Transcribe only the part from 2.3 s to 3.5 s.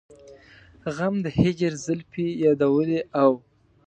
يادولې او